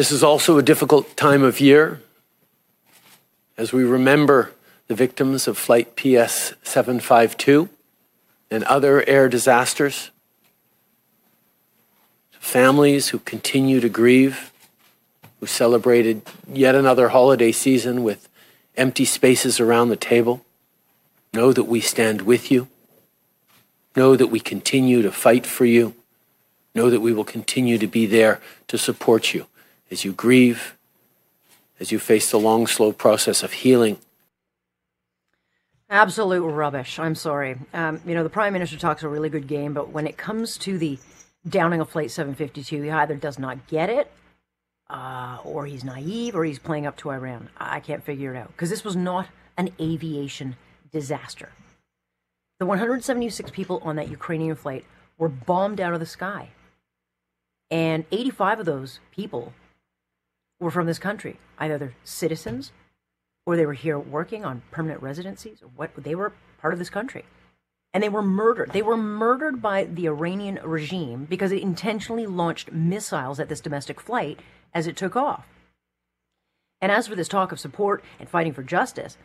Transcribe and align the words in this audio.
This 0.00 0.12
is 0.12 0.22
also 0.24 0.56
a 0.56 0.62
difficult 0.62 1.14
time 1.14 1.42
of 1.42 1.60
year 1.60 2.00
as 3.58 3.70
we 3.70 3.84
remember 3.84 4.50
the 4.86 4.94
victims 4.94 5.46
of 5.46 5.58
Flight 5.58 5.94
PS 5.94 6.54
752 6.62 7.68
and 8.50 8.64
other 8.64 9.06
air 9.06 9.28
disasters, 9.28 10.10
families 12.30 13.10
who 13.10 13.18
continue 13.18 13.78
to 13.78 13.90
grieve, 13.90 14.50
who 15.38 15.44
celebrated 15.44 16.22
yet 16.50 16.74
another 16.74 17.10
holiday 17.10 17.52
season 17.52 18.02
with 18.02 18.26
empty 18.78 19.04
spaces 19.04 19.60
around 19.60 19.90
the 19.90 19.96
table. 19.96 20.42
Know 21.34 21.52
that 21.52 21.64
we 21.64 21.82
stand 21.82 22.22
with 22.22 22.50
you. 22.50 22.68
Know 23.94 24.16
that 24.16 24.28
we 24.28 24.40
continue 24.40 25.02
to 25.02 25.12
fight 25.12 25.44
for 25.44 25.66
you. 25.66 25.92
Know 26.74 26.88
that 26.88 27.00
we 27.00 27.12
will 27.12 27.22
continue 27.22 27.76
to 27.76 27.86
be 27.86 28.06
there 28.06 28.40
to 28.68 28.78
support 28.78 29.34
you 29.34 29.44
as 29.90 30.04
you 30.04 30.12
grieve, 30.12 30.76
as 31.78 31.90
you 31.92 31.98
face 31.98 32.30
the 32.30 32.38
long, 32.38 32.66
slow 32.66 32.92
process 32.92 33.42
of 33.42 33.52
healing 33.52 33.98
Absolute 35.90 36.46
rubbish. 36.46 37.00
I'm 37.00 37.16
sorry. 37.16 37.58
Um, 37.74 38.00
you 38.06 38.14
know, 38.14 38.22
the 38.22 38.30
Prime 38.30 38.52
Minister 38.52 38.76
talks 38.76 39.02
a 39.02 39.08
really 39.08 39.28
good 39.28 39.48
game, 39.48 39.74
but 39.74 39.90
when 39.90 40.06
it 40.06 40.16
comes 40.16 40.56
to 40.58 40.78
the 40.78 41.00
downing 41.48 41.80
of 41.80 41.90
Flight 41.90 42.12
752, 42.12 42.82
he 42.82 42.90
either 42.90 43.16
does 43.16 43.40
not 43.40 43.66
get 43.66 43.90
it, 43.90 44.12
uh, 44.88 45.38
or 45.42 45.66
he's 45.66 45.82
naive, 45.82 46.36
or 46.36 46.44
he's 46.44 46.60
playing 46.60 46.86
up 46.86 46.96
to 46.98 47.10
Iran. 47.10 47.50
I 47.58 47.80
can't 47.80 48.04
figure 48.04 48.32
it 48.32 48.38
out. 48.38 48.48
Because 48.52 48.70
this 48.70 48.84
was 48.84 48.94
not 48.94 49.26
an 49.58 49.70
aviation 49.80 50.54
disaster. 50.92 51.48
The 52.60 52.66
176 52.66 53.50
people 53.50 53.80
on 53.82 53.96
that 53.96 54.08
Ukrainian 54.08 54.54
flight 54.54 54.84
were 55.18 55.28
bombed 55.28 55.80
out 55.80 55.92
of 55.92 55.98
the 55.98 56.06
sky. 56.06 56.50
And 57.68 58.04
85 58.12 58.60
of 58.60 58.66
those 58.66 59.00
people 59.10 59.52
were 60.60 60.70
from 60.70 60.86
this 60.86 60.98
country. 60.98 61.38
Either 61.58 61.78
they're 61.78 61.94
citizens 62.04 62.72
or 63.46 63.56
they 63.56 63.66
were 63.66 63.72
here 63.72 63.98
working 63.98 64.44
on 64.44 64.62
permanent 64.70 65.02
residencies, 65.02 65.62
or 65.62 65.70
what 65.74 65.90
they 65.96 66.14
were 66.14 66.32
part 66.60 66.72
of 66.72 66.78
this 66.78 66.90
country. 66.90 67.24
And 67.92 68.02
they 68.02 68.08
were 68.08 68.22
murdered. 68.22 68.72
They 68.72 68.82
were 68.82 68.96
murdered 68.96 69.60
by 69.60 69.84
the 69.84 70.06
Iranian 70.06 70.60
regime 70.62 71.24
because 71.24 71.50
it 71.50 71.62
intentionally 71.62 72.26
launched 72.26 72.70
missiles 72.70 73.40
at 73.40 73.48
this 73.48 73.60
domestic 73.60 74.00
flight 74.00 74.38
as 74.72 74.86
it 74.86 74.96
took 74.96 75.16
off. 75.16 75.46
And 76.80 76.92
as 76.92 77.08
for 77.08 77.16
this 77.16 77.28
talk 77.28 77.50
of 77.50 77.58
support 77.58 78.04
and 78.20 78.28
fighting 78.28 78.52
for 78.52 78.62
justice, 78.62 79.16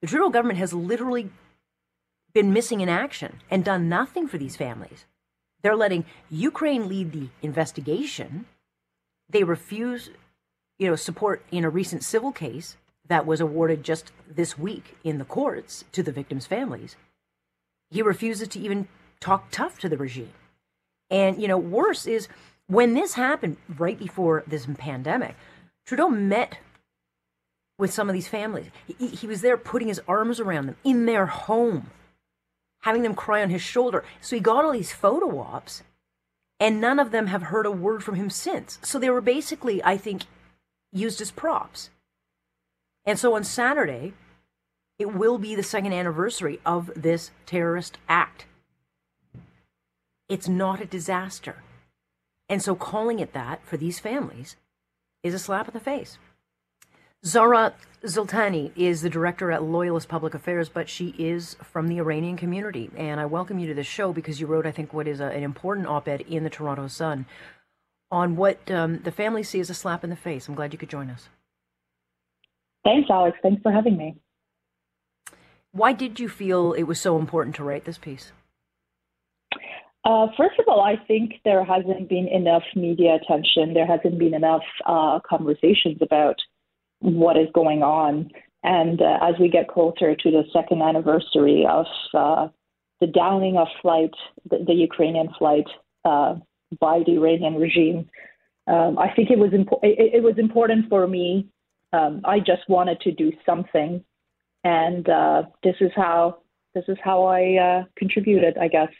the 0.00 0.08
Trudeau 0.08 0.30
government 0.30 0.58
has 0.58 0.72
literally 0.72 1.30
been 2.32 2.52
missing 2.52 2.80
in 2.80 2.88
action 2.88 3.40
and 3.50 3.64
done 3.64 3.88
nothing 3.88 4.26
for 4.26 4.38
these 4.38 4.56
families. 4.56 5.04
They're 5.62 5.76
letting 5.76 6.04
Ukraine 6.30 6.88
lead 6.88 7.12
the 7.12 7.28
investigation. 7.42 8.46
They 9.28 9.44
refuse, 9.44 10.10
you 10.78 10.88
know, 10.88 10.96
support 10.96 11.44
in 11.50 11.64
a 11.64 11.70
recent 11.70 12.04
civil 12.04 12.32
case 12.32 12.76
that 13.06 13.26
was 13.26 13.40
awarded 13.40 13.82
just 13.82 14.12
this 14.28 14.58
week 14.58 14.96
in 15.02 15.18
the 15.18 15.24
courts 15.24 15.84
to 15.92 16.02
the 16.02 16.12
victims' 16.12 16.46
families. 16.46 16.96
He 17.90 18.02
refuses 18.02 18.48
to 18.48 18.60
even 18.60 18.88
talk 19.20 19.50
tough 19.50 19.78
to 19.80 19.88
the 19.88 19.96
regime. 19.96 20.32
And, 21.10 21.40
you 21.40 21.48
know, 21.48 21.58
worse 21.58 22.06
is 22.06 22.28
when 22.66 22.94
this 22.94 23.14
happened 23.14 23.56
right 23.78 23.98
before 23.98 24.44
this 24.46 24.66
pandemic, 24.76 25.34
Trudeau 25.86 26.10
met 26.10 26.58
with 27.78 27.92
some 27.92 28.08
of 28.08 28.12
these 28.12 28.28
families. 28.28 28.66
He, 28.86 29.08
he, 29.08 29.26
was 29.26 29.40
there 29.40 29.56
putting 29.56 29.88
his 29.88 30.02
arms 30.06 30.38
around 30.38 30.66
them 30.66 30.76
in 30.84 31.06
their 31.06 31.26
home, 31.26 31.90
having 32.80 33.02
them 33.02 33.14
cry 33.14 33.42
on 33.42 33.50
his 33.50 33.62
shoulder. 33.62 34.04
So 34.20 34.36
he 34.36 34.40
got 34.40 34.64
all 34.64 34.72
these 34.72 34.92
photo 34.92 35.38
ops, 35.38 35.82
and 36.60 36.80
none 36.80 36.98
of 36.98 37.10
them 37.10 37.28
have 37.28 37.44
heard 37.44 37.64
a 37.64 37.70
word 37.70 38.04
from 38.04 38.16
him 38.16 38.28
since. 38.28 38.78
So 38.82 38.98
they 38.98 39.08
were 39.08 39.22
basically, 39.22 39.82
I 39.82 39.96
think, 39.96 40.24
used 40.92 41.20
as 41.20 41.30
props. 41.30 41.90
And 43.04 43.18
so 43.18 43.34
on 43.34 43.44
Saturday, 43.44 44.12
it 44.98 45.14
will 45.14 45.38
be 45.38 45.54
the 45.54 45.62
second 45.62 45.92
anniversary 45.92 46.60
of 46.66 46.90
this 46.94 47.30
terrorist 47.46 47.98
act. 48.08 48.46
It's 50.28 50.48
not 50.48 50.80
a 50.80 50.86
disaster. 50.86 51.62
And 52.48 52.62
so 52.62 52.74
calling 52.74 53.18
it 53.18 53.32
that 53.32 53.64
for 53.64 53.76
these 53.76 53.98
families 53.98 54.56
is 55.22 55.34
a 55.34 55.38
slap 55.38 55.68
in 55.68 55.74
the 55.74 55.80
face. 55.80 56.18
Zara 57.24 57.74
Sultani 58.04 58.70
is 58.76 59.02
the 59.02 59.10
director 59.10 59.50
at 59.50 59.62
Loyalist 59.62 60.08
Public 60.08 60.34
Affairs, 60.34 60.68
but 60.68 60.88
she 60.88 61.14
is 61.18 61.56
from 61.62 61.88
the 61.88 61.98
Iranian 61.98 62.36
community. 62.36 62.90
And 62.96 63.18
I 63.18 63.26
welcome 63.26 63.58
you 63.58 63.66
to 63.66 63.74
this 63.74 63.88
show 63.88 64.12
because 64.12 64.40
you 64.40 64.46
wrote, 64.46 64.66
I 64.66 64.70
think, 64.70 64.92
what 64.92 65.08
is 65.08 65.18
a, 65.18 65.26
an 65.26 65.42
important 65.42 65.88
op 65.88 66.06
ed 66.06 66.20
in 66.22 66.44
the 66.44 66.50
Toronto 66.50 66.86
Sun 66.86 67.26
on 68.10 68.36
what 68.36 68.70
um, 68.70 69.00
the 69.04 69.12
family 69.12 69.42
see 69.42 69.60
as 69.60 69.70
a 69.70 69.74
slap 69.74 70.04
in 70.04 70.10
the 70.10 70.16
face. 70.16 70.48
I'm 70.48 70.54
glad 70.54 70.72
you 70.72 70.78
could 70.78 70.88
join 70.88 71.10
us. 71.10 71.28
Thanks, 72.84 73.08
Alex. 73.10 73.36
Thanks 73.42 73.62
for 73.62 73.72
having 73.72 73.96
me. 73.96 74.16
Why 75.72 75.92
did 75.92 76.18
you 76.18 76.28
feel 76.28 76.72
it 76.72 76.84
was 76.84 77.00
so 77.00 77.18
important 77.18 77.54
to 77.56 77.64
write 77.64 77.84
this 77.84 77.98
piece? 77.98 78.32
Uh, 80.04 80.28
first 80.36 80.58
of 80.58 80.64
all, 80.68 80.80
I 80.80 80.96
think 81.06 81.34
there 81.44 81.62
hasn't 81.64 82.08
been 82.08 82.28
enough 82.28 82.62
media 82.74 83.16
attention. 83.16 83.74
There 83.74 83.86
hasn't 83.86 84.18
been 84.18 84.32
enough 84.32 84.62
uh, 84.86 85.20
conversations 85.28 85.98
about 86.00 86.36
what 87.00 87.36
is 87.36 87.48
going 87.54 87.82
on. 87.82 88.30
And 88.62 89.02
uh, 89.02 89.18
as 89.22 89.34
we 89.38 89.48
get 89.48 89.68
closer 89.68 90.14
to 90.14 90.30
the 90.30 90.44
second 90.52 90.82
anniversary 90.82 91.66
of 91.68 91.86
uh, 92.14 92.48
the 93.00 93.06
downing 93.06 93.56
of 93.56 93.68
flight, 93.82 94.14
the, 94.48 94.64
the 94.66 94.74
Ukrainian 94.74 95.28
flight 95.38 95.66
uh, 96.04 96.36
by 96.80 97.02
the 97.06 97.12
Iranian 97.12 97.56
regime, 97.56 98.08
um, 98.66 98.98
I 98.98 99.12
think 99.14 99.30
it 99.30 99.38
was 99.38 99.50
impo- 99.50 99.80
it, 99.82 100.14
it 100.14 100.22
was 100.22 100.38
important 100.38 100.88
for 100.88 101.06
me 101.06 101.48
um, 101.92 102.20
I 102.24 102.38
just 102.38 102.68
wanted 102.68 103.00
to 103.02 103.12
do 103.12 103.32
something, 103.46 104.04
and 104.64 105.08
uh, 105.08 105.42
this 105.62 105.76
is 105.80 105.90
how 105.96 106.38
this 106.74 106.84
is 106.88 106.98
how 107.02 107.24
I 107.24 107.56
uh, 107.56 107.84
contributed, 107.96 108.58
I 108.58 108.68
guess. 108.68 108.92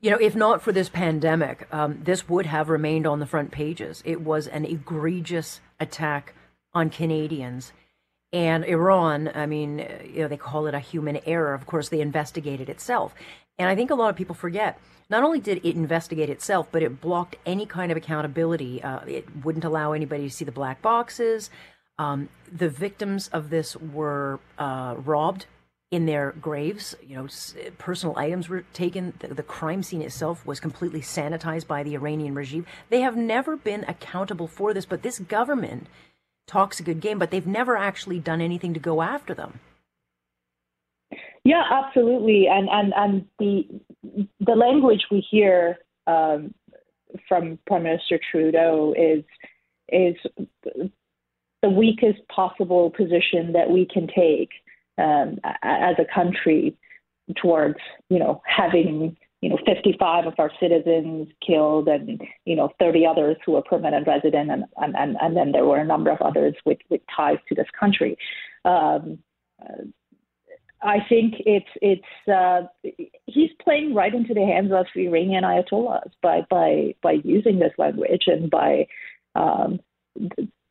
You 0.00 0.10
know, 0.10 0.18
if 0.18 0.36
not 0.36 0.60
for 0.60 0.70
this 0.70 0.90
pandemic, 0.90 1.66
um, 1.72 2.00
this 2.04 2.28
would 2.28 2.44
have 2.46 2.68
remained 2.68 3.06
on 3.06 3.20
the 3.20 3.26
front 3.26 3.50
pages. 3.50 4.02
It 4.04 4.20
was 4.20 4.46
an 4.46 4.66
egregious 4.66 5.62
attack 5.80 6.34
on 6.74 6.90
Canadians. 6.90 7.72
And 8.34 8.64
Iran, 8.64 9.30
I 9.32 9.46
mean, 9.46 9.78
you 10.12 10.22
know, 10.22 10.28
they 10.28 10.36
call 10.36 10.66
it 10.66 10.74
a 10.74 10.80
human 10.80 11.20
error. 11.24 11.54
Of 11.54 11.66
course, 11.66 11.88
they 11.88 12.00
investigated 12.00 12.68
itself. 12.68 13.14
And 13.60 13.68
I 13.68 13.76
think 13.76 13.92
a 13.92 13.94
lot 13.94 14.10
of 14.10 14.16
people 14.16 14.34
forget 14.34 14.80
not 15.08 15.22
only 15.22 15.38
did 15.38 15.64
it 15.64 15.76
investigate 15.76 16.28
itself, 16.28 16.66
but 16.72 16.82
it 16.82 17.00
blocked 17.00 17.36
any 17.46 17.64
kind 17.64 17.92
of 17.92 17.96
accountability. 17.96 18.82
Uh, 18.82 19.04
it 19.06 19.44
wouldn't 19.44 19.64
allow 19.64 19.92
anybody 19.92 20.24
to 20.24 20.34
see 20.34 20.44
the 20.44 20.50
black 20.50 20.82
boxes. 20.82 21.48
Um, 21.96 22.28
the 22.50 22.68
victims 22.68 23.28
of 23.28 23.50
this 23.50 23.76
were 23.76 24.40
uh, 24.58 24.96
robbed 24.98 25.46
in 25.92 26.06
their 26.06 26.32
graves. 26.32 26.96
You 27.06 27.14
know, 27.14 27.28
personal 27.78 28.18
items 28.18 28.48
were 28.48 28.62
taken. 28.72 29.14
The, 29.20 29.28
the, 29.28 29.44
crime 29.44 29.84
scene 29.84 30.02
itself 30.02 30.44
was 30.44 30.58
completely 30.58 31.02
sanitized 31.02 31.68
by 31.68 31.84
the 31.84 31.94
Iranian 31.94 32.34
regime. 32.34 32.66
They 32.90 33.02
have 33.02 33.16
never 33.16 33.56
been 33.56 33.84
accountable 33.86 34.48
for 34.48 34.74
this, 34.74 34.86
but 34.86 35.02
this 35.02 35.20
government 35.20 35.86
talks 36.46 36.80
a 36.80 36.82
good 36.82 37.00
game, 37.00 37.18
but 37.18 37.30
they've 37.30 37.46
never 37.46 37.76
actually 37.76 38.18
done 38.18 38.40
anything 38.40 38.74
to 38.74 38.80
go 38.80 39.02
after 39.02 39.34
them. 39.34 39.60
Yeah, 41.44 41.62
absolutely. 41.70 42.46
And 42.48 42.68
and 42.70 42.92
and 42.96 43.26
the 43.38 43.68
the 44.40 44.54
language 44.54 45.06
we 45.10 45.20
hear 45.30 45.78
um, 46.06 46.54
from 47.28 47.58
Prime 47.66 47.82
Minister 47.82 48.18
Trudeau 48.30 48.94
is 48.96 49.24
is 49.88 50.16
the 51.62 51.70
weakest 51.70 52.26
possible 52.28 52.90
position 52.90 53.52
that 53.52 53.70
we 53.70 53.86
can 53.86 54.06
take 54.06 54.50
um, 54.98 55.38
as 55.62 55.96
a 55.98 56.14
country 56.14 56.76
towards 57.36 57.78
you 58.08 58.18
know 58.18 58.42
having 58.46 59.16
you 59.44 59.50
know 59.50 59.58
55 59.66 60.26
of 60.26 60.32
our 60.38 60.50
citizens 60.58 61.28
killed 61.46 61.86
and 61.86 62.22
you 62.46 62.56
know 62.56 62.70
30 62.80 63.04
others 63.04 63.36
who 63.44 63.56
are 63.56 63.62
permanent 63.62 64.06
resident 64.06 64.50
and 64.50 64.64
and 64.78 64.96
and 64.96 65.18
and 65.20 65.36
then 65.36 65.52
there 65.52 65.66
were 65.66 65.76
a 65.76 65.84
number 65.84 66.10
of 66.10 66.18
others 66.22 66.54
with 66.64 66.78
with 66.88 67.02
ties 67.14 67.36
to 67.50 67.54
this 67.54 67.66
country. 67.78 68.16
Um, 68.64 69.18
uh, 69.60 69.84
I 70.80 70.96
think 71.10 71.34
it's 71.40 71.68
it's 71.82 72.28
uh, 72.28 72.62
he's 73.26 73.50
playing 73.62 73.94
right 73.94 74.14
into 74.14 74.32
the 74.32 74.46
hands 74.46 74.72
of 74.72 74.86
Iranian 74.96 75.44
ayatollahs 75.44 76.12
by 76.22 76.46
by 76.48 76.94
by 77.02 77.16
using 77.22 77.58
this 77.58 77.72
language 77.76 78.24
and 78.26 78.50
by 78.50 78.86
um, 79.34 79.78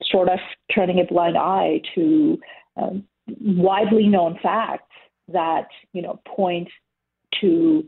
sort 0.01 0.29
of 0.29 0.39
turning 0.73 0.99
a 0.99 1.05
blind 1.05 1.37
eye 1.37 1.81
to 1.93 2.39
um, 2.75 3.03
widely 3.39 4.07
known 4.07 4.39
facts 4.41 4.95
that 5.27 5.67
you 5.91 6.01
know 6.01 6.19
point 6.25 6.69
to 7.39 7.83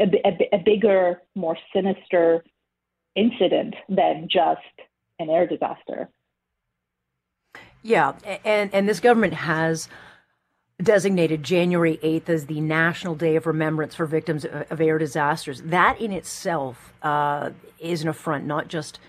a, 0.00 0.04
a, 0.24 0.56
a 0.56 0.58
bigger, 0.58 1.22
more 1.34 1.56
sinister 1.74 2.44
incident 3.14 3.74
than 3.88 4.28
just 4.30 4.60
an 5.18 5.28
air 5.30 5.46
disaster. 5.46 6.08
Yeah, 7.82 8.14
and 8.44 8.74
and 8.74 8.88
this 8.88 9.00
government 9.00 9.34
has 9.34 9.88
designated 10.82 11.42
January 11.42 11.98
8th 12.02 12.28
as 12.28 12.46
the 12.46 12.60
National 12.60 13.14
Day 13.14 13.36
of 13.36 13.46
Remembrance 13.46 13.94
for 13.94 14.06
Victims 14.06 14.44
of 14.44 14.80
Air 14.80 14.98
Disasters. 14.98 15.62
That 15.62 16.00
in 16.00 16.12
itself 16.12 16.92
uh, 17.02 17.50
is 17.80 18.02
an 18.02 18.08
affront, 18.08 18.46
not 18.46 18.68
just 18.68 19.00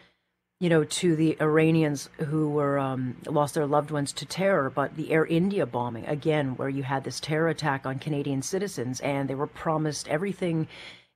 you 0.60 0.68
know, 0.70 0.84
to 0.84 1.16
the 1.16 1.38
Iranians 1.40 2.10
who 2.18 2.50
were 2.50 2.78
um, 2.78 3.16
lost 3.26 3.54
their 3.54 3.66
loved 3.66 3.92
ones 3.92 4.12
to 4.14 4.26
terror, 4.26 4.70
but 4.70 4.96
the 4.98 5.12
Air 5.12 5.26
India 5.26 5.66
bombing 5.66 6.06
again, 6.06 6.58
where 6.58 6.68
you 6.68 6.84
had 6.84 7.06
this 7.06 7.20
terror 7.22 7.48
attack 7.48 7.86
on 7.86 7.98
Canadian 7.98 8.42
citizens, 8.42 9.00
and 9.00 9.30
they 9.30 9.36
were 9.36 9.48
promised 9.48 10.10
everything, 10.10 10.68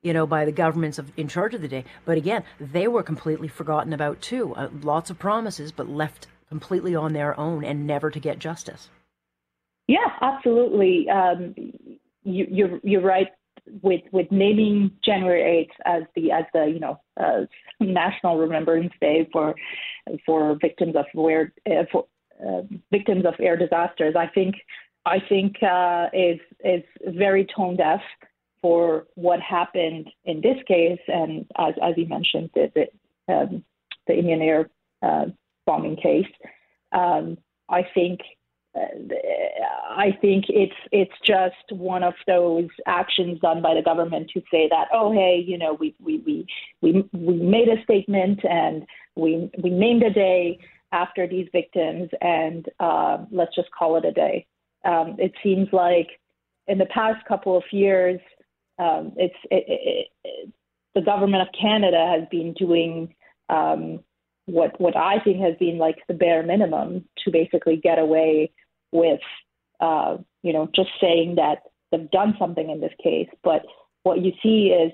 you 0.02 0.14
know, 0.14 0.26
by 0.26 0.46
the 0.46 0.52
governments 0.54 0.98
of, 0.98 1.12
in 1.18 1.28
charge 1.28 1.54
of 1.54 1.62
the 1.62 1.68
day. 1.68 1.84
But 2.06 2.18
again, 2.18 2.44
they 2.60 2.88
were 2.88 3.04
completely 3.04 3.50
forgotten 3.50 3.92
about 3.92 4.22
too. 4.22 4.56
Uh, 4.56 4.70
lots 4.82 5.10
of 5.10 5.20
promises, 5.20 5.74
but 5.74 5.90
left 5.90 6.28
completely 6.48 6.96
on 6.96 7.12
their 7.12 7.38
own 7.38 7.66
and 7.66 7.86
never 7.86 8.10
to 8.12 8.20
get 8.22 8.40
justice. 8.40 8.90
Yeah, 9.88 10.08
absolutely. 10.22 11.10
Um, 11.10 11.54
you, 12.24 12.48
you're 12.50 12.80
you're 12.84 13.02
right 13.02 13.28
with 13.82 14.02
with 14.12 14.32
naming 14.32 14.92
January 15.04 15.68
8th 15.86 15.98
as 15.98 16.04
the 16.16 16.32
as 16.32 16.46
the 16.54 16.66
you 16.66 16.80
know 16.80 17.00
uh, 17.18 17.42
National 17.80 18.38
Remembrance 18.38 18.94
Day 19.00 19.28
for 19.32 19.56
for 20.26 20.58
victims 20.62 20.96
of 20.96 21.06
air 21.30 21.54
uh, 21.70 21.84
for 21.92 22.06
uh, 22.46 22.62
victims 22.92 23.26
of 23.26 23.36
air 23.40 23.58
disasters, 23.58 24.16
I 24.18 24.28
think 24.28 24.56
I 25.06 25.18
think 25.28 25.56
uh, 25.64 26.08
is 26.14 26.40
is 26.64 26.84
very 27.06 27.46
tone 27.56 27.76
deaf 27.76 28.02
for 28.62 29.08
what 29.16 29.40
happened 29.42 30.10
in 30.26 30.42
this 30.42 30.58
case, 30.68 31.00
and 31.08 31.46
as 31.58 31.74
as 31.82 31.94
you 31.98 32.08
mentioned, 32.08 32.50
the 32.54 32.72
the, 32.76 33.34
um, 33.34 33.64
the 34.08 34.18
Indian 34.18 34.42
Air 34.42 34.70
uh, 35.02 35.26
bombing 35.66 35.96
case. 35.96 36.32
Um, 36.92 37.38
I 37.70 37.86
think 37.94 38.20
I 38.76 40.18
think 40.20 40.46
it's 40.50 40.74
it's 40.92 41.14
just 41.26 41.72
one 41.72 42.02
of 42.02 42.16
those 42.26 42.70
actions 42.88 43.40
done 43.40 43.62
by 43.62 43.76
the 43.76 43.84
government 43.84 44.32
to 44.34 44.42
say 44.50 44.68
that 44.70 44.88
oh 44.92 45.12
hey 45.12 45.44
you 45.46 45.58
know 45.58 45.78
we 45.80 45.96
we 46.04 46.18
we 46.26 46.48
we, 46.82 47.08
we 47.14 47.36
made 47.36 47.68
a 47.70 47.84
statement 47.84 48.40
and 48.44 48.86
we 49.16 49.52
we 49.62 49.70
named 49.70 50.02
a 50.04 50.10
day 50.10 50.58
after 50.94 51.28
these 51.28 51.48
victims 51.52 52.10
and 52.22 52.70
uh, 52.80 53.18
let's 53.32 53.54
just 53.56 53.70
call 53.72 53.98
it 53.98 54.06
a 54.06 54.12
day. 54.12 54.46
Um, 54.86 55.16
it 55.18 55.34
seems 55.44 55.68
like 55.74 56.08
in 56.68 56.78
the 56.78 56.86
past 56.86 57.26
couple 57.28 57.58
of 57.58 57.64
years, 57.72 58.20
um, 58.80 59.14
it's 59.18 59.36
it, 59.52 59.66
it, 59.68 60.08
it, 60.24 60.54
the 60.96 61.02
government 61.02 61.42
of 61.42 61.48
Canada 61.60 62.16
has 62.18 62.28
been 62.30 62.54
doing 62.54 63.14
um, 63.50 64.00
what 64.46 64.80
what 64.80 64.96
I 64.96 65.20
think 65.24 65.40
has 65.42 65.56
been 65.58 65.78
like 65.78 65.98
the 66.08 66.14
bare 66.14 66.44
minimum 66.44 67.06
to 67.24 67.32
basically 67.32 67.78
get 67.78 67.98
away 67.98 68.52
with, 68.94 69.20
uh, 69.80 70.18
you 70.44 70.54
know, 70.54 70.70
just 70.76 70.90
saying 71.02 71.36
that 71.36 71.64
they've 71.92 72.10
done 72.12 72.36
something 72.40 72.70
in 72.70 72.80
this 72.80 72.94
case. 73.04 73.28
But 73.44 73.64
what 74.04 74.22
you 74.22 74.32
see 74.42 74.68
is 74.68 74.92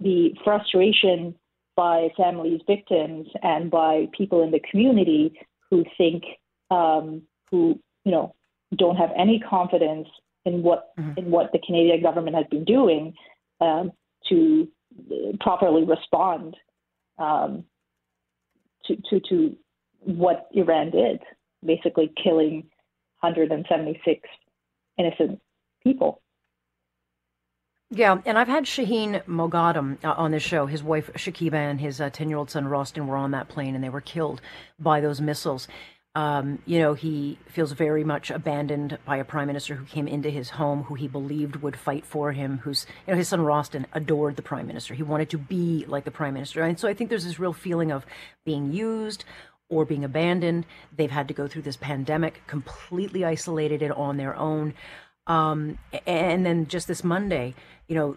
the 0.00 0.34
frustration 0.44 1.34
by 1.76 2.08
families, 2.16 2.60
victims, 2.66 3.28
and 3.42 3.70
by 3.70 4.06
people 4.16 4.42
in 4.42 4.50
the 4.50 4.60
community 4.70 5.38
who 5.70 5.84
think, 5.96 6.24
um, 6.70 7.22
who 7.50 7.80
you 8.04 8.12
know, 8.12 8.34
don't 8.76 8.96
have 8.96 9.10
any 9.16 9.38
confidence 9.38 10.08
in 10.44 10.62
what 10.62 10.90
mm-hmm. 10.98 11.18
in 11.18 11.30
what 11.30 11.52
the 11.52 11.58
Canadian 11.64 12.02
government 12.02 12.36
has 12.36 12.46
been 12.50 12.64
doing 12.64 13.14
um, 13.60 13.92
to 14.28 14.68
properly 15.40 15.84
respond 15.84 16.56
um, 17.18 17.64
to, 18.86 18.96
to 19.10 19.20
to 19.28 19.56
what 20.00 20.48
Iran 20.52 20.90
did, 20.90 21.20
basically 21.64 22.12
killing 22.22 22.64
176 23.20 24.28
innocent 24.98 25.40
people. 25.82 26.20
Yeah, 27.90 28.20
and 28.26 28.38
I've 28.38 28.48
had 28.48 28.64
Shaheen 28.64 29.24
Moghaddam 29.24 30.04
uh, 30.04 30.12
on 30.12 30.30
this 30.30 30.42
show. 30.42 30.66
His 30.66 30.82
wife 30.82 31.10
Shakiba 31.14 31.54
and 31.54 31.80
his 31.80 31.98
10 31.98 32.10
uh, 32.10 32.28
year 32.28 32.36
old 32.36 32.50
son 32.50 32.66
Rostin 32.66 33.06
were 33.06 33.16
on 33.16 33.30
that 33.30 33.48
plane 33.48 33.74
and 33.74 33.82
they 33.82 33.88
were 33.88 34.02
killed 34.02 34.42
by 34.78 35.00
those 35.00 35.22
missiles. 35.22 35.68
Um, 36.14 36.58
you 36.66 36.80
know, 36.80 36.94
he 36.94 37.38
feels 37.46 37.72
very 37.72 38.02
much 38.02 38.30
abandoned 38.30 38.98
by 39.06 39.18
a 39.18 39.24
prime 39.24 39.46
minister 39.46 39.74
who 39.74 39.84
came 39.84 40.08
into 40.08 40.30
his 40.30 40.50
home, 40.50 40.82
who 40.82 40.96
he 40.96 41.06
believed 41.06 41.56
would 41.56 41.76
fight 41.76 42.04
for 42.04 42.32
him. 42.32 42.58
Who's, 42.58 42.86
you 43.06 43.12
know, 43.12 43.18
his 43.18 43.28
son 43.28 43.40
Rostin 43.40 43.86
adored 43.92 44.36
the 44.36 44.42
prime 44.42 44.66
minister. 44.66 44.94
He 44.94 45.02
wanted 45.02 45.30
to 45.30 45.38
be 45.38 45.84
like 45.86 46.04
the 46.04 46.10
prime 46.10 46.34
minister. 46.34 46.62
And 46.62 46.78
so 46.78 46.88
I 46.88 46.94
think 46.94 47.08
there's 47.08 47.24
this 47.24 47.38
real 47.38 47.52
feeling 47.52 47.92
of 47.92 48.04
being 48.44 48.72
used, 48.72 49.24
or 49.68 49.84
being 49.84 50.04
abandoned. 50.04 50.66
They've 50.96 51.10
had 51.10 51.28
to 51.28 51.34
go 51.34 51.46
through 51.46 51.62
this 51.62 51.76
pandemic 51.76 52.42
completely 52.46 53.24
isolated 53.24 53.82
and 53.82 53.92
on 53.92 54.16
their 54.16 54.34
own. 54.36 54.74
Um, 55.26 55.78
and 56.06 56.44
then 56.46 56.66
just 56.66 56.88
this 56.88 57.04
Monday, 57.04 57.54
you 57.86 57.94
know, 57.94 58.16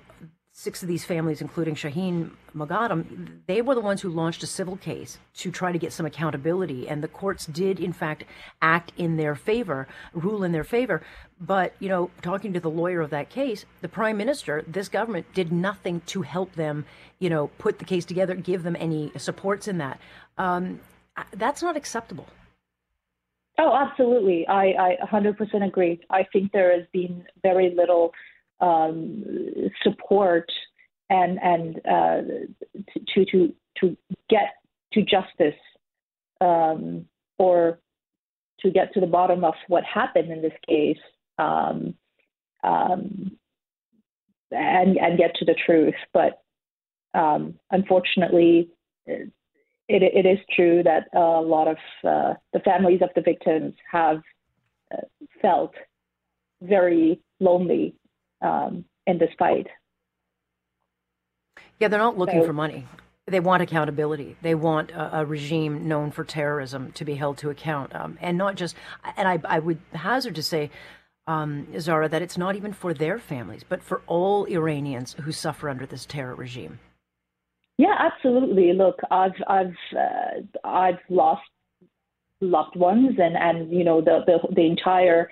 six 0.53 0.81
of 0.81 0.87
these 0.87 1.05
families, 1.05 1.41
including 1.41 1.75
Shaheen 1.75 2.31
Moghaddam, 2.55 3.41
they 3.47 3.61
were 3.61 3.73
the 3.73 3.81
ones 3.81 4.01
who 4.01 4.09
launched 4.09 4.43
a 4.43 4.47
civil 4.47 4.75
case 4.77 5.17
to 5.35 5.49
try 5.49 5.71
to 5.71 5.79
get 5.79 5.93
some 5.93 6.05
accountability. 6.05 6.87
And 6.87 7.01
the 7.01 7.07
courts 7.07 7.45
did, 7.45 7.79
in 7.79 7.93
fact, 7.93 8.25
act 8.61 8.91
in 8.97 9.17
their 9.17 9.35
favor, 9.35 9.87
rule 10.13 10.43
in 10.43 10.51
their 10.51 10.63
favor. 10.63 11.01
But, 11.39 11.73
you 11.79 11.89
know, 11.89 12.11
talking 12.21 12.53
to 12.53 12.59
the 12.59 12.69
lawyer 12.69 13.01
of 13.01 13.09
that 13.11 13.29
case, 13.29 13.65
the 13.81 13.89
prime 13.89 14.17
minister, 14.17 14.63
this 14.67 14.89
government 14.89 15.33
did 15.33 15.51
nothing 15.51 16.01
to 16.07 16.21
help 16.21 16.53
them, 16.55 16.85
you 17.19 17.29
know, 17.29 17.47
put 17.57 17.79
the 17.79 17.85
case 17.85 18.05
together, 18.05 18.35
give 18.35 18.63
them 18.63 18.75
any 18.79 19.11
supports 19.17 19.67
in 19.67 19.77
that. 19.79 19.99
Um, 20.37 20.81
that's 21.33 21.61
not 21.61 21.75
acceptable. 21.75 22.27
Oh, 23.59 23.75
absolutely. 23.75 24.47
I, 24.47 24.97
I 25.01 25.07
100% 25.11 25.65
agree. 25.65 25.99
I 26.09 26.25
think 26.31 26.51
there 26.51 26.75
has 26.75 26.87
been 26.91 27.25
very 27.43 27.73
little 27.75 28.11
um, 28.59 29.23
support 29.83 30.49
and 31.09 31.39
and 31.41 31.77
uh, 31.85 32.21
to 33.13 33.25
to 33.25 33.53
to 33.79 33.97
get 34.29 34.55
to 34.93 35.01
justice 35.01 35.59
um, 36.39 37.05
or 37.37 37.79
to 38.61 38.71
get 38.71 38.93
to 38.93 38.99
the 38.99 39.07
bottom 39.07 39.43
of 39.43 39.55
what 39.67 39.83
happened 39.83 40.31
in 40.31 40.41
this 40.41 40.53
case 40.67 40.97
um, 41.37 41.95
um 42.63 43.31
and 44.51 44.97
and 44.97 45.17
get 45.17 45.35
to 45.35 45.45
the 45.45 45.55
truth. 45.65 45.95
But 46.13 46.41
um, 47.13 47.55
unfortunately, 47.71 48.69
it, 49.91 50.03
it 50.03 50.25
is 50.25 50.39
true 50.55 50.83
that 50.83 51.07
a 51.13 51.41
lot 51.41 51.67
of 51.67 51.77
uh, 52.07 52.33
the 52.53 52.59
families 52.61 53.01
of 53.01 53.09
the 53.15 53.21
victims 53.21 53.73
have 53.91 54.21
uh, 54.93 55.01
felt 55.41 55.73
very 56.61 57.19
lonely 57.39 57.95
um, 58.41 58.85
in 59.05 59.17
this 59.17 59.31
fight. 59.37 59.67
Yeah, 61.79 61.89
they're 61.89 61.99
not 61.99 62.17
looking 62.17 62.41
so, 62.41 62.47
for 62.47 62.53
money. 62.53 62.85
They 63.27 63.39
want 63.39 63.63
accountability. 63.63 64.37
They 64.41 64.55
want 64.55 64.91
a, 64.91 65.19
a, 65.19 65.25
regime 65.25 65.87
known 65.87 66.11
for 66.11 66.23
terrorism 66.23 66.91
to 66.93 67.05
be 67.05 67.15
held 67.15 67.37
to 67.39 67.49
account, 67.49 67.93
um, 67.93 68.17
and 68.21 68.37
not 68.37 68.55
just. 68.55 68.75
And 69.17 69.27
I, 69.27 69.39
I 69.43 69.59
would 69.59 69.79
hazard 69.93 70.35
to 70.35 70.43
say, 70.43 70.71
um, 71.27 71.67
Zara, 71.79 72.07
that 72.07 72.21
it's 72.21 72.37
not 72.37 72.55
even 72.55 72.71
for 72.71 72.93
their 72.93 73.19
families, 73.19 73.63
but 73.67 73.83
for 73.83 74.01
all 74.07 74.45
Iranians 74.45 75.15
who 75.21 75.31
suffer 75.31 75.69
under 75.69 75.85
this 75.85 76.05
terror 76.05 76.35
regime. 76.35 76.79
Yeah, 77.81 77.95
absolutely. 77.97 78.73
Look, 78.73 78.99
I've 79.09 79.33
I've 79.47 79.73
uh, 79.97 80.67
I've 80.67 80.99
lost 81.09 81.41
loved 82.39 82.75
ones, 82.75 83.15
and 83.17 83.35
and 83.35 83.71
you 83.73 83.83
know 83.83 84.01
the 84.01 84.19
the 84.27 84.37
the 84.53 84.67
entire. 84.67 85.31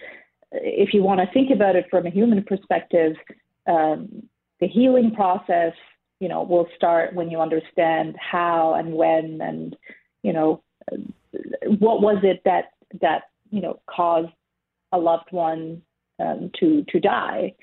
If 0.52 0.92
you 0.96 1.04
want 1.04 1.20
to 1.20 1.32
think 1.32 1.52
about 1.52 1.76
it 1.76 1.86
from 1.92 2.08
a 2.08 2.10
human 2.10 2.44
perspective, 2.44 3.14
um, 3.68 4.24
the 4.60 4.68
healing 4.68 5.14
process, 5.14 5.74
you 6.20 6.28
know, 6.28 6.42
will 6.42 6.68
start 6.76 7.14
when 7.14 7.30
you 7.30 7.40
understand 7.40 8.16
how 8.20 8.74
and 8.74 8.94
when, 8.94 9.42
and 9.44 9.76
you 10.24 10.34
know, 10.34 10.64
what 11.78 12.02
was 12.02 12.18
it 12.24 12.42
that 12.46 12.72
that 13.00 13.26
you 13.52 13.62
know 13.62 13.80
caused 13.86 14.34
a 14.92 14.98
loved 14.98 15.32
one 15.32 15.84
um, 16.18 16.50
to 16.60 16.84
to 16.90 17.00
die, 17.00 17.54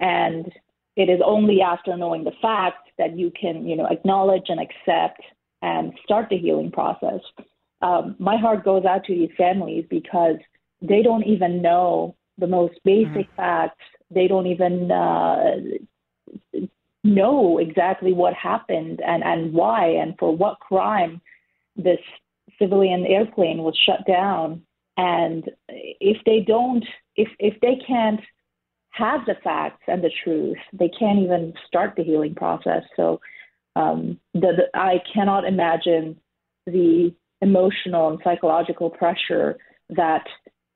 and 0.00 0.50
it 0.96 1.08
is 1.08 1.20
only 1.24 1.60
after 1.60 1.96
knowing 1.96 2.24
the 2.24 2.32
facts 2.42 2.90
that 2.98 3.18
you 3.18 3.32
can, 3.38 3.66
you 3.66 3.76
know, 3.76 3.86
acknowledge 3.86 4.46
and 4.48 4.60
accept 4.60 5.22
and 5.62 5.92
start 6.04 6.28
the 6.28 6.36
healing 6.36 6.70
process. 6.70 7.20
Um, 7.80 8.16
my 8.18 8.36
heart 8.36 8.64
goes 8.64 8.84
out 8.84 9.04
to 9.04 9.14
these 9.14 9.30
families 9.36 9.84
because 9.88 10.36
they 10.80 11.02
don't 11.02 11.24
even 11.24 11.62
know 11.62 12.16
the 12.38 12.46
most 12.46 12.74
basic 12.84 13.26
mm-hmm. 13.28 13.36
facts. 13.36 13.80
They 14.10 14.28
don't 14.28 14.46
even 14.46 14.90
uh, 14.90 15.54
know 17.04 17.58
exactly 17.58 18.12
what 18.12 18.34
happened 18.34 19.00
and, 19.04 19.22
and 19.24 19.52
why 19.52 19.86
and 19.86 20.14
for 20.18 20.36
what 20.36 20.60
crime 20.60 21.20
this 21.76 21.98
civilian 22.60 23.06
airplane 23.06 23.58
was 23.58 23.78
shut 23.86 24.06
down. 24.06 24.62
And 24.96 25.50
if 25.68 26.18
they 26.26 26.40
don't, 26.46 26.84
if 27.16 27.28
if 27.38 27.58
they 27.60 27.80
can't 27.86 28.20
have 28.92 29.24
the 29.26 29.34
facts 29.42 29.82
and 29.88 30.02
the 30.02 30.10
truth, 30.24 30.58
they 30.72 30.88
can't 30.88 31.18
even 31.18 31.52
start 31.66 31.94
the 31.96 32.04
healing 32.04 32.34
process. 32.34 32.82
So 32.96 33.20
um, 33.76 34.18
the, 34.34 34.52
the, 34.56 34.64
I 34.74 35.02
cannot 35.12 35.44
imagine 35.44 36.18
the 36.66 37.14
emotional 37.40 38.10
and 38.10 38.20
psychological 38.22 38.90
pressure 38.90 39.58
that 39.90 40.24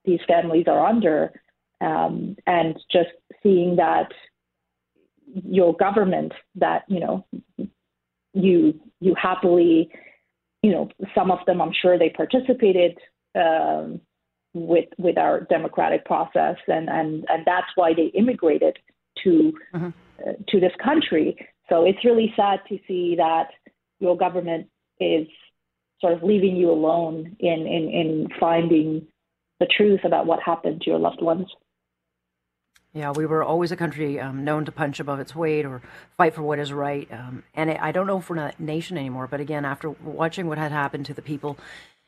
these 0.04 0.20
families 0.26 0.66
are 0.66 0.86
under, 0.86 1.32
um, 1.80 2.36
and 2.46 2.76
just 2.90 3.10
seeing 3.42 3.76
that 3.76 4.10
your 5.44 5.74
government 5.76 6.32
that 6.54 6.84
you 6.88 7.00
know 7.00 7.26
you 8.32 8.80
you 9.00 9.14
happily 9.20 9.90
you 10.66 10.72
know, 10.72 10.88
some 11.14 11.30
of 11.30 11.38
them, 11.46 11.62
I'm 11.62 11.72
sure 11.80 11.96
they 11.96 12.10
participated 12.10 12.98
um, 13.36 14.00
with 14.56 14.88
with 14.98 15.18
our 15.18 15.40
democratic 15.40 16.04
process, 16.04 16.56
and 16.66 16.88
and 16.88 17.24
and 17.28 17.44
that's 17.44 17.68
why 17.74 17.92
they 17.94 18.06
immigrated 18.14 18.78
to 19.24 19.52
uh-huh. 19.74 19.90
uh, 20.26 20.32
to 20.48 20.60
this 20.60 20.72
country. 20.82 21.36
So 21.68 21.84
it's 21.84 22.04
really 22.04 22.32
sad 22.36 22.60
to 22.68 22.78
see 22.88 23.16
that 23.16 23.48
your 23.98 24.16
government 24.16 24.68
is 25.00 25.26
sort 26.00 26.12
of 26.12 26.22
leaving 26.22 26.56
you 26.56 26.70
alone 26.70 27.36
in 27.38 27.66
in, 27.66 27.90
in 27.90 28.28
finding 28.40 29.06
the 29.60 29.66
truth 29.66 30.00
about 30.04 30.26
what 30.26 30.40
happened 30.42 30.80
to 30.82 30.90
your 30.90 30.98
loved 30.98 31.22
ones. 31.22 31.46
Yeah, 32.92 33.12
we 33.14 33.26
were 33.26 33.44
always 33.44 33.72
a 33.72 33.76
country 33.76 34.18
um, 34.18 34.42
known 34.42 34.64
to 34.64 34.72
punch 34.72 35.00
above 35.00 35.20
its 35.20 35.34
weight 35.34 35.66
or 35.66 35.82
fight 36.16 36.34
for 36.34 36.42
what 36.42 36.58
is 36.58 36.72
right. 36.72 37.06
Um, 37.12 37.42
and 37.54 37.70
I 37.70 37.92
don't 37.92 38.06
know 38.06 38.18
if 38.18 38.30
we're 38.30 38.36
not 38.36 38.58
a 38.58 38.62
nation 38.62 38.96
anymore, 38.96 39.26
but 39.26 39.38
again, 39.38 39.66
after 39.66 39.90
watching 39.90 40.46
what 40.46 40.56
had 40.56 40.72
happened 40.72 41.04
to 41.06 41.14
the 41.14 41.20
people 41.20 41.58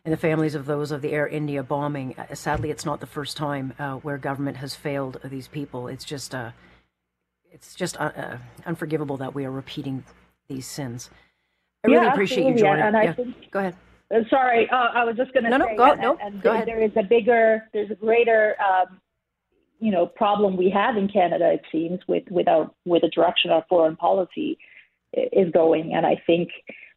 and 0.04 0.12
the 0.12 0.16
families 0.16 0.54
of 0.54 0.66
those 0.66 0.90
of 0.90 1.02
the 1.02 1.12
Air 1.12 1.26
India 1.26 1.62
bombing, 1.62 2.14
uh, 2.16 2.34
sadly, 2.34 2.70
it's 2.70 2.84
not 2.84 3.00
the 3.00 3.06
first 3.06 3.36
time 3.36 3.74
uh, 3.78 3.94
where 3.96 4.18
government 4.18 4.58
has 4.58 4.74
failed 4.74 5.20
these 5.24 5.48
people. 5.48 5.88
It's 5.88 6.04
just, 6.04 6.34
uh, 6.34 6.52
it's 7.52 7.74
just 7.74 8.00
uh, 8.00 8.12
uh, 8.16 8.38
unforgivable 8.64 9.16
that 9.18 9.34
we 9.34 9.44
are 9.44 9.50
repeating 9.50 10.04
these 10.48 10.66
sins. 10.66 11.10
I 11.84 11.88
really 11.88 12.06
yeah, 12.06 12.12
appreciate 12.12 12.46
you 12.48 12.56
joining. 12.56 12.82
And, 12.82 12.94
yeah. 12.94 13.12
think, 13.12 13.50
go 13.50 13.58
ahead. 13.60 13.76
sorry, 14.30 14.68
I 14.70 15.04
was 15.04 15.16
just 15.16 15.32
going 15.32 15.44
to 15.44 15.50
no, 15.50 15.58
say, 15.58 15.72
no, 15.72 15.76
go, 15.76 15.92
and, 15.92 16.00
no, 16.00 16.18
and 16.20 16.42
go 16.42 16.50
there, 16.50 16.54
ahead. 16.54 16.68
there 16.68 16.82
is 16.82 16.92
a 16.96 17.02
bigger, 17.02 17.68
there's 17.72 17.90
a 17.90 17.94
greater 17.94 18.56
um, 18.60 19.00
you 19.80 19.90
know 19.90 20.06
problem 20.06 20.56
we 20.56 20.70
have 20.70 20.96
in 20.96 21.08
Canada. 21.08 21.52
It 21.52 21.62
seems 21.70 22.00
with 22.08 22.24
with 22.30 22.48
our 22.48 22.70
with 22.84 23.02
the 23.02 23.08
direction 23.08 23.50
our 23.50 23.64
foreign 23.68 23.96
policy 23.96 24.58
is 25.12 25.50
going, 25.52 25.94
and 25.94 26.04
I 26.04 26.20
think 26.26 26.50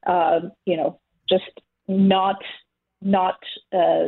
um, 0.07 0.51
you 0.65 0.77
know 0.77 0.99
just 1.29 1.61
not 1.87 2.37
not 3.01 3.37
uh, 3.73 4.05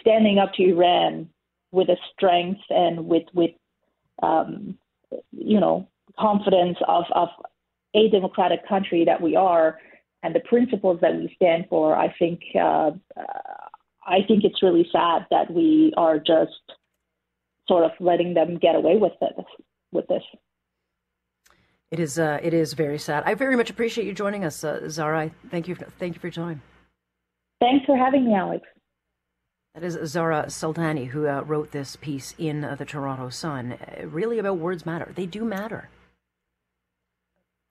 standing 0.00 0.38
up 0.38 0.52
to 0.54 0.62
Iran 0.64 1.28
with 1.72 1.88
a 1.88 1.96
strength 2.12 2.60
and 2.70 3.06
with 3.06 3.24
with 3.34 3.50
um, 4.22 4.78
you 5.32 5.60
know 5.60 5.88
confidence 6.18 6.78
of 6.86 7.04
of 7.14 7.28
a 7.94 8.08
democratic 8.10 8.66
country 8.68 9.04
that 9.04 9.20
we 9.20 9.36
are 9.36 9.78
and 10.22 10.34
the 10.34 10.40
principles 10.40 10.98
that 11.00 11.14
we 11.14 11.32
stand 11.36 11.66
for. 11.68 11.96
I 11.96 12.14
think 12.18 12.40
uh, 12.54 12.90
I 14.06 14.18
think 14.26 14.44
it's 14.44 14.62
really 14.62 14.88
sad 14.92 15.26
that 15.30 15.50
we 15.50 15.92
are 15.96 16.18
just 16.18 16.52
sort 17.68 17.84
of 17.84 17.90
letting 18.00 18.34
them 18.34 18.58
get 18.58 18.76
away 18.76 18.96
with 18.96 19.12
it 19.20 19.44
with 19.92 20.06
this. 20.08 20.22
It 21.90 22.00
is 22.00 22.18
uh, 22.18 22.38
it 22.42 22.54
is 22.54 22.72
very 22.74 22.98
sad. 22.98 23.22
I 23.26 23.34
very 23.34 23.56
much 23.56 23.70
appreciate 23.70 24.06
you 24.06 24.12
joining 24.12 24.44
us, 24.44 24.64
uh, 24.64 24.88
Zara. 24.88 25.30
Thank 25.50 25.68
you. 25.68 25.74
Thank 25.74 26.14
you 26.14 26.20
for 26.20 26.26
your 26.26 26.32
time. 26.32 26.62
Thanks 27.60 27.86
for 27.86 27.96
having 27.96 28.26
me, 28.26 28.34
Alex. 28.34 28.66
That 29.74 29.84
is 29.84 29.98
Zara 30.10 30.44
Sultani, 30.46 31.08
who 31.08 31.26
uh, 31.26 31.42
wrote 31.42 31.70
this 31.70 31.96
piece 31.96 32.34
in 32.38 32.64
uh, 32.64 32.76
the 32.76 32.84
Toronto 32.84 33.28
Sun, 33.28 33.72
uh, 33.72 34.06
really 34.06 34.38
about 34.38 34.58
words 34.58 34.86
matter. 34.86 35.12
They 35.14 35.26
do 35.26 35.44
matter. 35.44 35.90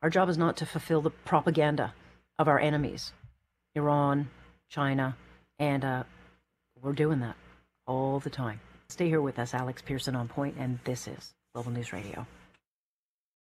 Our 0.02 0.10
job 0.10 0.30
is 0.30 0.38
not 0.38 0.58
to 0.58 0.66
fulfill 0.66 1.02
the 1.02 1.10
propaganda 1.10 1.94
of 2.38 2.48
our 2.48 2.60
enemies, 2.60 3.12
Iran, 3.74 4.30
China, 4.70 5.18
and 5.58 5.84
uh, 5.84 6.04
we're 6.82 6.94
doing 6.94 7.22
that 7.22 7.36
all 7.88 8.20
the 8.20 8.30
time. 8.30 8.60
Stay 8.90 9.08
here 9.08 9.22
with 9.22 9.40
us, 9.40 9.56
Alex 9.56 9.82
Pierson 9.82 10.16
on 10.16 10.28
point, 10.28 10.58
and 10.60 10.78
this 10.84 11.08
is 11.08 11.34
Global 11.54 11.72
News 11.72 11.92
Radio. 11.92 12.28